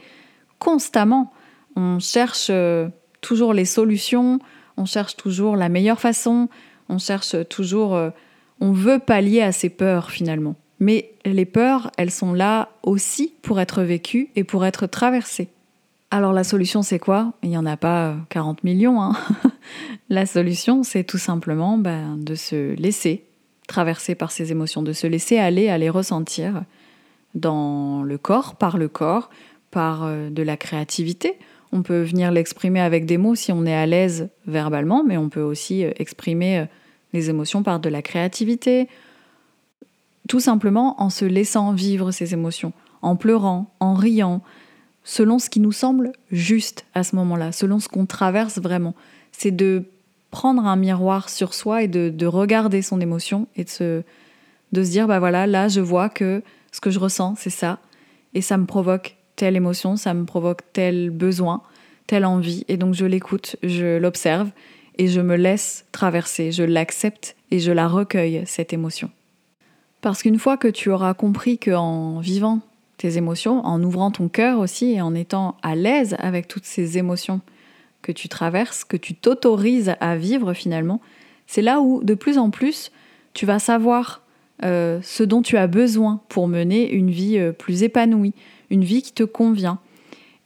constamment. 0.61 1.33
On 1.75 1.99
cherche 1.99 2.47
euh, 2.49 2.89
toujours 3.21 3.53
les 3.53 3.65
solutions, 3.65 4.39
on 4.77 4.87
cherche 4.87 5.17
toujours 5.17 5.57
la 5.57 5.69
meilleure 5.69 6.01
façon, 6.01 6.49
on 6.89 6.99
cherche 6.99 7.35
toujours, 7.49 7.97
euh, 7.97 8.11
On 8.61 8.71
veut 8.71 9.01
pallier 9.01 9.43
à 9.43 9.51
ces 9.51 9.69
peurs 9.69 10.13
finalement. 10.13 10.55
Mais 10.79 11.11
les 11.25 11.45
peurs, 11.45 11.91
elles 11.99 12.13
sont 12.13 12.35
là 12.35 12.69
aussi 12.85 13.35
pour 13.43 13.61
être 13.61 13.83
vécues 13.83 14.29
et 14.37 14.45
pour 14.45 14.65
être 14.65 14.87
traversées. 14.87 15.49
Alors 16.13 16.33
la 16.33 16.45
solution, 16.45 16.83
c'est 16.83 17.01
quoi? 17.01 17.33
Il 17.43 17.49
n'y 17.49 17.59
en 17.59 17.67
a 17.67 17.77
pas 17.77 18.15
40 18.29 18.63
millions. 18.63 19.03
Hein 19.03 19.17
la 20.09 20.25
solution, 20.25 20.85
c'est 20.85 21.03
tout 21.03 21.19
simplement 21.19 21.79
ben, 21.79 22.17
de 22.17 22.37
se 22.37 22.75
laisser 22.77 23.25
traverser 23.67 24.15
par 24.15 24.31
ces 24.31 24.53
émotions, 24.53 24.83
de 24.83 24.93
se 24.93 25.07
laisser 25.07 25.39
aller 25.39 25.69
à 25.69 25.79
les 25.79 25.91
ressentir 25.91 26.65
dans 27.35 28.03
le 28.03 28.19
corps, 28.19 28.57
par 28.57 28.79
le 28.79 28.89
corps, 28.89 29.31
par 29.71 30.05
euh, 30.05 30.31
de 30.31 30.43
la 30.43 30.57
créativité. 30.57 31.35
On 31.73 31.83
peut 31.83 32.03
venir 32.03 32.31
l'exprimer 32.31 32.81
avec 32.81 33.07
des 33.07 33.19
mots 33.19 33.35
si 33.35 33.51
on 33.51 33.67
est 33.67 33.75
à 33.75 33.87
l'aise 33.87 34.29
verbalement, 34.47 35.03
mais 35.05 35.17
on 35.17 35.29
peut 35.29 35.43
aussi 35.43 35.85
euh, 35.85 35.91
exprimer 35.97 36.61
euh, 36.61 36.65
les 37.13 37.31
émotions 37.31 37.63
par 37.63 37.81
de 37.81 37.89
la 37.89 38.03
créativité, 38.03 38.89
tout 40.29 40.41
simplement 40.41 41.01
en 41.03 41.11
se 41.11 41.25
laissant 41.25 41.73
vivre 41.73 42.13
ces 42.13 42.33
émotions, 42.33 42.73
en 43.03 43.17
pleurant, 43.17 43.75
en 43.81 43.95
riant, 43.95 44.43
selon 45.05 45.39
ce 45.39 45.51
qui 45.51 45.61
nous 45.61 45.73
semble 45.73 46.13
juste 46.31 46.87
à 46.95 47.05
ce 47.05 47.15
moment-là, 47.17 47.53
selon 47.53 47.79
ce 47.79 47.89
qu'on 47.89 48.07
traverse 48.07 48.59
vraiment. 48.59 48.95
C'est 49.33 49.55
de 49.55 49.85
prendre 50.35 50.67
un 50.67 50.75
miroir 50.75 51.29
sur 51.29 51.55
soi 51.55 51.85
et 51.85 51.89
de, 51.89 52.27
regarder 52.27 52.83
son 52.83 53.01
émotion 53.01 53.47
et 53.55 53.63
de 53.63 53.69
se, 53.69 54.03
de 54.73 54.83
se 54.83 54.91
dire, 54.91 55.07
bah 55.07 55.21
voilà, 55.21 55.47
là 55.47 55.69
je 55.69 55.81
vois 55.81 56.09
que 56.09 56.43
ce 56.73 56.81
que 56.81 56.91
je 56.91 56.99
ressens, 56.99 57.37
c'est 57.39 57.51
ça, 57.51 57.79
et 58.35 58.41
ça 58.41 58.57
me 58.57 58.67
provoque 58.67 59.15
telle 59.37 59.55
émotion, 59.55 59.97
ça 59.97 60.13
me 60.13 60.25
provoque 60.25 60.63
tel 60.73 61.11
besoin, 61.11 61.63
telle 62.09 62.25
envie, 62.25 62.65
et 62.67 62.77
donc 62.77 62.95
je 62.95 63.07
l'écoute, 63.07 63.55
je 63.63 63.97
l'observe, 63.97 64.51
et 64.99 65.07
je 65.07 65.21
me 65.21 65.37
laisse 65.37 65.87
traverser, 65.93 66.51
je 66.51 66.65
l'accepte 66.65 67.37
et 67.53 67.61
je 67.61 67.71
la 67.71 67.87
recueille, 67.87 68.43
cette 68.45 68.73
émotion. 68.73 69.11
Parce 70.01 70.21
qu'une 70.23 70.41
fois 70.41 70.57
que 70.57 70.67
tu 70.69 70.91
auras 70.91 71.15
compris 71.15 71.59
qu'en 71.59 72.19
vivant 72.19 72.59
tes 72.97 73.19
émotions, 73.19 73.65
en 73.65 73.81
ouvrant 73.85 74.11
ton 74.11 74.29
cœur 74.29 74.59
aussi 74.59 74.95
et 74.95 75.01
en 75.01 75.15
étant 75.15 75.57
à 75.63 75.77
l'aise 75.77 76.17
avec 76.19 76.49
toutes 76.49 76.65
ces 76.65 76.99
émotions 76.99 77.41
que 78.05 78.13
tu 78.13 78.29
traverses, 78.29 78.85
que 78.85 78.99
tu 78.99 79.15
t'autorises 79.15 79.95
à 79.99 80.17
vivre 80.17 80.53
finalement, 80.53 81.01
c'est 81.47 81.63
là 81.63 81.81
où 81.81 82.05
de 82.05 82.15
plus 82.15 82.37
en 82.39 82.51
plus 82.51 82.93
tu 83.33 83.47
vas 83.47 83.59
savoir 83.59 84.23
euh, 84.63 85.01
ce 85.03 85.25
dont 85.25 85.43
tu 85.43 85.57
as 85.57 85.67
besoin 85.67 86.21
pour 86.29 86.47
mener 86.47 86.93
une 86.93 87.11
vie 87.11 87.39
euh, 87.39 87.53
plus 87.53 87.83
épanouie, 87.83 88.35
une 88.71 88.85
vie 88.85 89.03
qui 89.03 89.13
te 89.13 89.25
convient. 89.25 89.81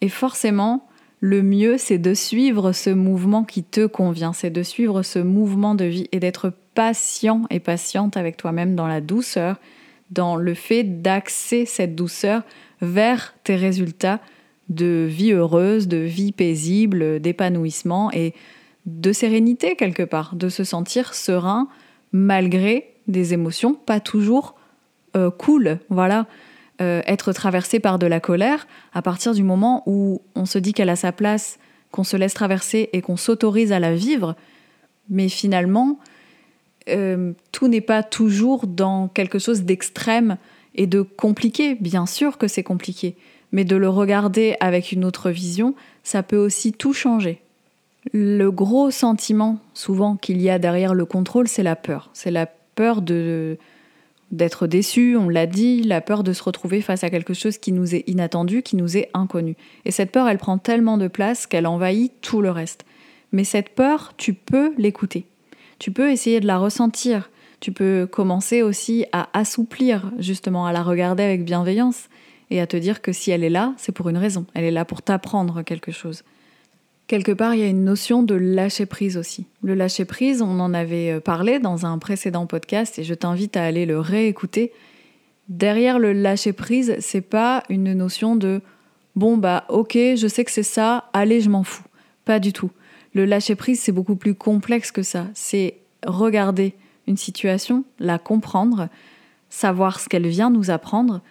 Et 0.00 0.08
forcément, 0.08 0.88
le 1.20 1.42
mieux, 1.42 1.78
c'est 1.78 1.98
de 1.98 2.14
suivre 2.14 2.72
ce 2.72 2.90
mouvement 2.90 3.42
qui 3.42 3.64
te 3.64 3.86
convient, 3.86 4.32
c'est 4.32 4.50
de 4.50 4.62
suivre 4.62 5.02
ce 5.02 5.18
mouvement 5.18 5.74
de 5.74 5.84
vie 5.84 6.08
et 6.12 6.20
d'être 6.20 6.52
patient 6.74 7.42
et 7.50 7.58
patiente 7.58 8.16
avec 8.16 8.36
toi-même 8.36 8.76
dans 8.76 8.86
la 8.86 9.00
douceur, 9.00 9.56
dans 10.10 10.36
le 10.36 10.54
fait 10.54 11.02
d'axer 11.02 11.66
cette 11.66 11.96
douceur 11.96 12.42
vers 12.80 13.34
tes 13.42 13.56
résultats 13.56 14.20
de 14.68 15.06
vie 15.08 15.32
heureuse, 15.32 15.88
de 15.88 15.96
vie 15.96 16.32
paisible, 16.32 17.20
d'épanouissement 17.20 18.10
et 18.12 18.34
de 18.86 19.12
sérénité 19.12 19.76
quelque 19.76 20.02
part, 20.02 20.34
de 20.34 20.48
se 20.48 20.64
sentir 20.64 21.14
serein 21.14 21.68
malgré 22.12 22.94
des 23.06 23.34
émotions 23.34 23.74
pas 23.74 24.00
toujours 24.00 24.54
euh, 25.16 25.30
cool. 25.30 25.78
Voilà, 25.88 26.26
euh, 26.80 27.02
être 27.06 27.32
traversé 27.32 27.80
par 27.80 27.98
de 27.98 28.06
la 28.06 28.20
colère 28.20 28.66
à 28.92 29.02
partir 29.02 29.34
du 29.34 29.42
moment 29.42 29.82
où 29.86 30.22
on 30.34 30.46
se 30.46 30.58
dit 30.58 30.72
qu'elle 30.72 30.90
a 30.90 30.96
sa 30.96 31.12
place, 31.12 31.58
qu'on 31.90 32.04
se 32.04 32.16
laisse 32.16 32.34
traverser 32.34 32.90
et 32.92 33.00
qu'on 33.00 33.16
s'autorise 33.16 33.72
à 33.72 33.80
la 33.80 33.94
vivre. 33.94 34.36
Mais 35.08 35.28
finalement, 35.28 35.98
euh, 36.88 37.32
tout 37.52 37.68
n'est 37.68 37.80
pas 37.80 38.02
toujours 38.02 38.66
dans 38.66 39.08
quelque 39.08 39.38
chose 39.38 39.62
d'extrême 39.62 40.36
et 40.74 40.86
de 40.86 41.02
compliqué. 41.02 41.74
Bien 41.74 42.06
sûr 42.06 42.38
que 42.38 42.46
c'est 42.46 42.62
compliqué, 42.62 43.16
mais 43.52 43.64
de 43.64 43.76
le 43.76 43.88
regarder 43.88 44.56
avec 44.60 44.92
une 44.92 45.04
autre 45.04 45.30
vision, 45.30 45.74
ça 46.02 46.22
peut 46.22 46.36
aussi 46.36 46.72
tout 46.72 46.92
changer. 46.92 47.40
Le 48.12 48.50
gros 48.50 48.90
sentiment 48.90 49.58
souvent 49.74 50.16
qu'il 50.16 50.40
y 50.40 50.50
a 50.50 50.58
derrière 50.58 50.94
le 50.94 51.04
contrôle, 51.04 51.48
c'est 51.48 51.62
la 51.62 51.76
peur. 51.76 52.10
C'est 52.12 52.30
la 52.30 52.46
peur 52.46 53.02
de 53.02 53.58
d'être 54.30 54.66
déçu, 54.66 55.16
on 55.16 55.30
l'a 55.30 55.46
dit, 55.46 55.82
la 55.82 56.02
peur 56.02 56.22
de 56.22 56.34
se 56.34 56.42
retrouver 56.42 56.82
face 56.82 57.02
à 57.02 57.08
quelque 57.08 57.32
chose 57.32 57.56
qui 57.56 57.72
nous 57.72 57.94
est 57.94 58.04
inattendu, 58.06 58.62
qui 58.62 58.76
nous 58.76 58.98
est 58.98 59.08
inconnu. 59.14 59.56
Et 59.86 59.90
cette 59.90 60.12
peur, 60.12 60.28
elle 60.28 60.36
prend 60.36 60.58
tellement 60.58 60.98
de 60.98 61.08
place 61.08 61.46
qu'elle 61.46 61.66
envahit 61.66 62.12
tout 62.20 62.42
le 62.42 62.50
reste. 62.50 62.84
Mais 63.32 63.44
cette 63.44 63.70
peur, 63.70 64.12
tu 64.18 64.34
peux 64.34 64.74
l'écouter 64.76 65.24
tu 65.78 65.90
peux 65.90 66.10
essayer 66.10 66.40
de 66.40 66.46
la 66.46 66.58
ressentir. 66.58 67.30
Tu 67.60 67.72
peux 67.72 68.08
commencer 68.10 68.62
aussi 68.62 69.06
à 69.12 69.28
assouplir, 69.32 70.12
justement, 70.18 70.66
à 70.66 70.72
la 70.72 70.82
regarder 70.82 71.22
avec 71.22 71.44
bienveillance 71.44 72.08
et 72.50 72.60
à 72.60 72.66
te 72.66 72.76
dire 72.76 73.02
que 73.02 73.12
si 73.12 73.30
elle 73.30 73.44
est 73.44 73.50
là, 73.50 73.74
c'est 73.76 73.92
pour 73.92 74.08
une 74.08 74.16
raison. 74.16 74.46
Elle 74.54 74.64
est 74.64 74.70
là 74.70 74.84
pour 74.84 75.02
t'apprendre 75.02 75.62
quelque 75.62 75.92
chose. 75.92 76.22
Quelque 77.06 77.32
part, 77.32 77.54
il 77.54 77.60
y 77.60 77.64
a 77.64 77.68
une 77.68 77.84
notion 77.84 78.22
de 78.22 78.34
lâcher 78.34 78.84
prise 78.84 79.16
aussi. 79.16 79.46
Le 79.62 79.74
lâcher 79.74 80.04
prise, 80.04 80.42
on 80.42 80.60
en 80.60 80.74
avait 80.74 81.12
euh, 81.12 81.20
parlé 81.20 81.58
dans 81.58 81.86
un 81.86 81.98
précédent 81.98 82.46
podcast 82.46 82.98
et 82.98 83.04
je 83.04 83.14
t'invite 83.14 83.56
à 83.56 83.64
aller 83.64 83.86
le 83.86 83.98
réécouter. 83.98 84.72
Derrière 85.48 85.98
le 85.98 86.12
lâcher 86.12 86.52
prise, 86.52 86.96
c'est 87.00 87.22
pas 87.22 87.62
une 87.70 87.94
notion 87.94 88.36
de 88.36 88.60
bon 89.16 89.38
bah 89.38 89.64
OK, 89.70 89.94
je 89.94 90.26
sais 90.28 90.44
que 90.44 90.50
c'est 90.50 90.62
ça, 90.62 91.08
allez, 91.14 91.40
je 91.40 91.48
m'en 91.48 91.64
fous. 91.64 91.84
Pas 92.26 92.38
du 92.38 92.52
tout. 92.52 92.70
Le 93.14 93.24
lâcher 93.24 93.54
prise, 93.54 93.80
c'est 93.80 93.92
beaucoup 93.92 94.16
plus 94.16 94.34
complexe 94.34 94.92
que 94.92 95.02
ça. 95.02 95.26
C'est 95.32 95.76
regarder 96.06 96.74
une 97.06 97.16
situation, 97.16 97.84
la 97.98 98.18
comprendre, 98.18 98.88
savoir 99.48 99.98
ce 99.98 100.10
qu'elle 100.10 100.28
vient 100.28 100.50
nous 100.50 100.70
apprendre 100.70 101.22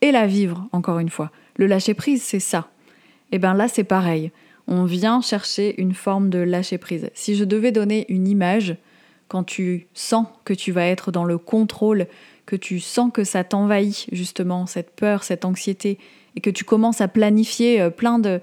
et 0.00 0.12
la 0.12 0.26
vivre, 0.26 0.68
encore 0.72 0.98
une 0.98 1.08
fois. 1.08 1.30
Le 1.56 1.66
lâcher 1.66 1.94
prise, 1.94 2.22
c'est 2.22 2.40
ça. 2.40 2.70
Et 3.32 3.36
eh 3.36 3.38
bien 3.38 3.54
là, 3.54 3.68
c'est 3.68 3.84
pareil. 3.84 4.32
On 4.66 4.84
vient 4.84 5.20
chercher 5.20 5.80
une 5.80 5.94
forme 5.94 6.30
de 6.30 6.38
lâcher 6.38 6.78
prise. 6.78 7.10
Si 7.14 7.36
je 7.36 7.44
devais 7.44 7.72
donner 7.72 8.06
une 8.08 8.26
image, 8.26 8.76
quand 9.28 9.44
tu 9.44 9.86
sens 9.94 10.26
que 10.44 10.52
tu 10.52 10.72
vas 10.72 10.86
être 10.86 11.12
dans 11.12 11.24
le 11.24 11.38
contrôle, 11.38 12.06
que 12.46 12.56
tu 12.56 12.80
sens 12.80 13.12
que 13.12 13.22
ça 13.22 13.44
t'envahit 13.44 14.06
justement, 14.10 14.66
cette 14.66 14.90
peur, 14.90 15.22
cette 15.22 15.44
anxiété, 15.44 15.98
et 16.34 16.40
que 16.40 16.50
tu 16.50 16.64
commences 16.64 17.00
à 17.00 17.08
planifier 17.08 17.80
euh, 17.80 17.90
plein 17.90 18.18
de, 18.18 18.40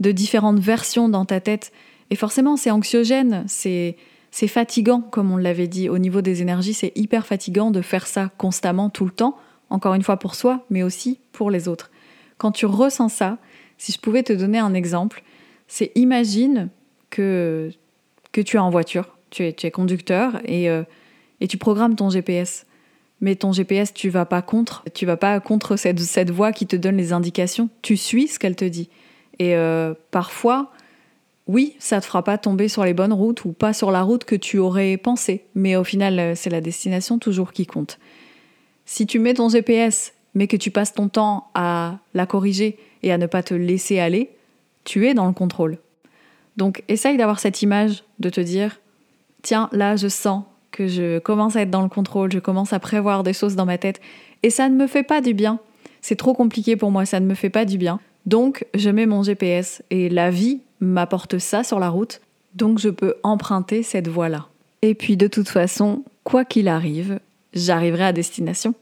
différentes 0.00 0.58
versions 0.58 1.10
dans 1.10 1.26
ta 1.26 1.40
tête, 1.40 1.72
et 2.08 2.16
forcément, 2.16 2.56
c'est 2.56 2.70
anxiogène, 2.70 3.44
c'est 3.46 3.96
fatigant, 4.32 5.02
comme 5.02 5.30
on 5.30 5.36
l'avait 5.36 5.68
dit, 5.68 5.88
au 5.90 5.98
niveau 5.98 6.22
des 6.22 6.40
énergies, 6.40 6.74
c'est 6.74 6.92
hyper 6.96 7.26
fatigant 7.26 7.70
de 7.70 7.82
faire 7.82 8.06
ça 8.06 8.30
constamment, 8.38 8.88
tout 8.88 9.04
le 9.04 9.12
temps, 9.12 9.36
encore 9.70 9.94
une 9.94 10.02
fois 10.02 10.18
pour 10.18 10.34
soi, 10.34 10.64
mais 10.70 10.82
aussi 10.82 11.20
pour 11.32 11.50
les 11.50 11.68
autres. 11.68 11.90
Quand 12.38 12.52
tu 12.52 12.66
ressens 12.66 13.08
ça, 13.08 13.38
si 13.78 13.92
je 13.92 13.98
pouvais 13.98 14.22
te 14.22 14.32
donner 14.32 14.58
un 14.58 14.74
exemple, 14.74 15.22
c'est 15.68 15.92
imagine 15.94 16.68
que, 17.08 17.70
que 18.32 18.40
tu 18.40 18.56
es 18.56 18.60
en 18.60 18.70
voiture, 18.70 19.16
tu 19.30 19.44
es, 19.44 19.70
conducteur 19.70 20.40
et, 20.44 20.68
euh, 20.68 20.82
et 21.40 21.48
tu 21.48 21.56
programmes 21.56 21.96
ton 21.96 22.10
GPS. 22.10 22.66
Mais 23.22 23.36
ton 23.36 23.52
GPS, 23.52 23.92
tu 23.92 24.08
vas 24.08 24.24
pas 24.24 24.40
contre, 24.40 24.82
tu 24.94 25.04
vas 25.04 25.18
pas 25.18 25.40
contre 25.40 25.76
cette, 25.76 26.00
cette 26.00 26.30
voix 26.30 26.52
qui 26.52 26.66
te 26.66 26.76
donne 26.76 26.96
les 26.96 27.12
indications, 27.12 27.68
tu 27.82 27.96
suis 27.96 28.28
ce 28.28 28.38
qu'elle 28.38 28.56
te 28.56 28.64
dit. 28.64 28.88
Et 29.38 29.54
euh, 29.54 29.94
parfois, 30.10 30.72
oui, 31.46 31.74
ça 31.78 32.00
te 32.00 32.06
fera 32.06 32.22
pas 32.22 32.38
tomber 32.38 32.68
sur 32.68 32.84
les 32.84 32.94
bonnes 32.94 33.12
routes 33.12 33.44
ou 33.44 33.52
pas 33.52 33.72
sur 33.72 33.90
la 33.90 34.02
route 34.02 34.24
que 34.24 34.36
tu 34.36 34.58
aurais 34.58 34.96
pensé, 34.96 35.44
mais 35.54 35.76
au 35.76 35.84
final, 35.84 36.18
euh, 36.18 36.34
c'est 36.34 36.50
la 36.50 36.60
destination 36.60 37.18
toujours 37.18 37.52
qui 37.52 37.66
compte. 37.66 37.98
Si 38.92 39.06
tu 39.06 39.20
mets 39.20 39.34
ton 39.34 39.48
GPS, 39.48 40.14
mais 40.34 40.48
que 40.48 40.56
tu 40.56 40.72
passes 40.72 40.92
ton 40.92 41.08
temps 41.08 41.46
à 41.54 41.98
la 42.12 42.26
corriger 42.26 42.76
et 43.04 43.12
à 43.12 43.18
ne 43.18 43.26
pas 43.26 43.44
te 43.44 43.54
laisser 43.54 44.00
aller, 44.00 44.30
tu 44.82 45.06
es 45.06 45.14
dans 45.14 45.28
le 45.28 45.32
contrôle. 45.32 45.78
Donc 46.56 46.82
essaye 46.88 47.16
d'avoir 47.16 47.38
cette 47.38 47.62
image 47.62 48.02
de 48.18 48.30
te 48.30 48.40
dire, 48.40 48.80
tiens, 49.42 49.68
là, 49.70 49.94
je 49.94 50.08
sens 50.08 50.42
que 50.72 50.88
je 50.88 51.20
commence 51.20 51.54
à 51.54 51.62
être 51.62 51.70
dans 51.70 51.84
le 51.84 51.88
contrôle, 51.88 52.32
je 52.32 52.40
commence 52.40 52.72
à 52.72 52.80
prévoir 52.80 53.22
des 53.22 53.32
choses 53.32 53.54
dans 53.54 53.64
ma 53.64 53.78
tête, 53.78 54.00
et 54.42 54.50
ça 54.50 54.68
ne 54.68 54.74
me 54.74 54.88
fait 54.88 55.04
pas 55.04 55.20
du 55.20 55.34
bien. 55.34 55.60
C'est 56.00 56.16
trop 56.16 56.34
compliqué 56.34 56.74
pour 56.74 56.90
moi, 56.90 57.06
ça 57.06 57.20
ne 57.20 57.26
me 57.26 57.36
fait 57.36 57.48
pas 57.48 57.64
du 57.64 57.78
bien. 57.78 58.00
Donc, 58.26 58.66
je 58.74 58.90
mets 58.90 59.06
mon 59.06 59.22
GPS 59.22 59.84
et 59.90 60.08
la 60.08 60.32
vie 60.32 60.62
m'apporte 60.80 61.38
ça 61.38 61.62
sur 61.62 61.78
la 61.78 61.90
route, 61.90 62.20
donc 62.56 62.80
je 62.80 62.88
peux 62.88 63.14
emprunter 63.22 63.84
cette 63.84 64.08
voie-là. 64.08 64.48
Et 64.82 64.96
puis 64.96 65.16
de 65.16 65.28
toute 65.28 65.48
façon, 65.48 66.02
quoi 66.24 66.44
qu'il 66.44 66.66
arrive, 66.66 67.20
j'arriverai 67.54 68.04
à 68.04 68.12
destination. 68.12 68.74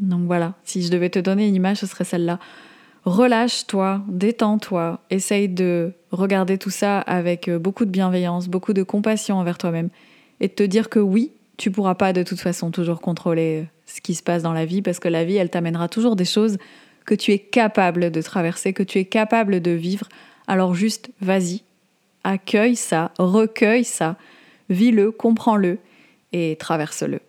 Donc 0.00 0.26
voilà, 0.26 0.54
si 0.64 0.82
je 0.82 0.90
devais 0.90 1.10
te 1.10 1.18
donner 1.18 1.48
une 1.48 1.54
image, 1.54 1.78
ce 1.78 1.86
serait 1.86 2.04
celle-là. 2.04 2.38
Relâche-toi, 3.04 4.02
détends-toi, 4.08 5.00
essaye 5.10 5.48
de 5.48 5.92
regarder 6.10 6.58
tout 6.58 6.70
ça 6.70 7.00
avec 7.00 7.48
euh, 7.48 7.58
beaucoup 7.58 7.84
de 7.84 7.90
bienveillance, 7.90 8.48
beaucoup 8.48 8.72
de 8.72 8.82
compassion 8.82 9.36
envers 9.36 9.58
toi-même 9.58 9.90
et 10.40 10.48
de 10.48 10.52
te 10.54 10.62
dire 10.62 10.88
que 10.88 10.98
oui, 10.98 11.32
tu 11.58 11.70
pourras 11.70 11.94
pas 11.94 12.12
de 12.12 12.22
toute 12.22 12.40
façon 12.40 12.70
toujours 12.70 13.00
contrôler 13.00 13.62
euh, 13.62 13.66
ce 13.86 14.00
qui 14.00 14.14
se 14.14 14.22
passe 14.22 14.42
dans 14.42 14.54
la 14.54 14.64
vie 14.64 14.80
parce 14.80 15.00
que 15.00 15.08
la 15.08 15.24
vie, 15.24 15.36
elle 15.36 15.50
t'amènera 15.50 15.88
toujours 15.88 16.16
des 16.16 16.24
choses 16.24 16.56
que 17.04 17.14
tu 17.14 17.32
es 17.32 17.38
capable 17.38 18.10
de 18.10 18.22
traverser, 18.22 18.72
que 18.72 18.82
tu 18.82 18.98
es 18.98 19.04
capable 19.04 19.60
de 19.60 19.70
vivre 19.70 20.08
alors 20.46 20.74
juste 20.74 21.10
vas-y, 21.20 21.62
accueille 22.22 22.76
ça, 22.76 23.12
recueille 23.18 23.84
ça, 23.84 24.16
vis-le, 24.68 25.10
comprends-le 25.10 25.78
et 26.32 26.56
traverse-le. 26.56 27.20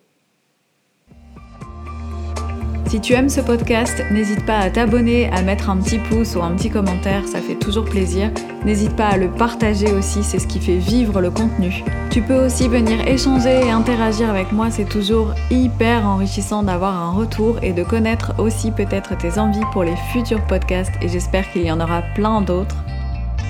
Si 2.96 3.02
tu 3.02 3.12
aimes 3.12 3.28
ce 3.28 3.42
podcast, 3.42 4.02
n'hésite 4.10 4.46
pas 4.46 4.56
à 4.56 4.70
t'abonner, 4.70 5.28
à 5.28 5.42
mettre 5.42 5.68
un 5.68 5.76
petit 5.76 5.98
pouce 5.98 6.34
ou 6.34 6.40
un 6.40 6.52
petit 6.52 6.70
commentaire, 6.70 7.28
ça 7.28 7.42
fait 7.42 7.54
toujours 7.54 7.84
plaisir. 7.84 8.30
N'hésite 8.64 8.96
pas 8.96 9.08
à 9.08 9.18
le 9.18 9.28
partager 9.28 9.92
aussi, 9.92 10.24
c'est 10.24 10.38
ce 10.38 10.46
qui 10.46 10.58
fait 10.60 10.78
vivre 10.78 11.20
le 11.20 11.30
contenu. 11.30 11.84
Tu 12.08 12.22
peux 12.22 12.46
aussi 12.46 12.68
venir 12.68 13.06
échanger 13.06 13.66
et 13.66 13.70
interagir 13.70 14.30
avec 14.30 14.50
moi, 14.50 14.70
c'est 14.70 14.88
toujours 14.88 15.34
hyper 15.50 16.06
enrichissant 16.06 16.62
d'avoir 16.62 16.96
un 16.96 17.10
retour 17.10 17.58
et 17.62 17.74
de 17.74 17.82
connaître 17.82 18.32
aussi 18.38 18.70
peut-être 18.70 19.14
tes 19.18 19.38
envies 19.38 19.60
pour 19.74 19.84
les 19.84 19.96
futurs 20.10 20.46
podcasts 20.46 20.94
et 21.02 21.08
j'espère 21.08 21.52
qu'il 21.52 21.66
y 21.66 21.70
en 21.70 21.80
aura 21.80 22.00
plein 22.14 22.40
d'autres. 22.40 22.82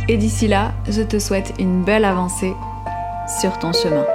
Et 0.09 0.17
d'ici 0.17 0.49
là, 0.49 0.73
je 0.91 1.03
te 1.03 1.21
souhaite 1.21 1.55
une 1.61 1.85
belle 1.85 2.05
avancée 2.05 2.53
sur 3.41 3.57
ton 3.61 3.73
chemin. 3.73 4.07